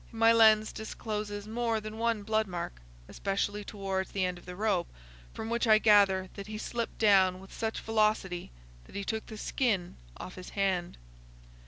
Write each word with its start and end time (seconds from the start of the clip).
My 0.11 0.33
lens 0.33 0.71
discloses 0.73 1.47
more 1.47 1.79
than 1.79 1.99
one 1.99 2.23
blood 2.23 2.47
mark, 2.47 2.81
especially 3.07 3.63
towards 3.63 4.09
the 4.09 4.25
end 4.25 4.39
of 4.39 4.47
the 4.47 4.55
rope, 4.55 4.87
from 5.31 5.47
which 5.47 5.67
I 5.67 5.77
gather 5.77 6.27
that 6.33 6.47
he 6.47 6.57
slipped 6.57 6.97
down 6.97 7.39
with 7.39 7.53
such 7.53 7.81
velocity 7.81 8.49
that 8.85 8.95
he 8.95 9.03
took 9.03 9.27
the 9.27 9.37
skin 9.37 9.97
off 10.17 10.33
his 10.33 10.49
hand." 10.57 10.97